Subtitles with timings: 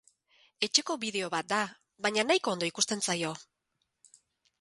[0.67, 1.59] Etxeko bideo bat da,
[2.05, 3.35] baina nahiko ondo ikusten zaio.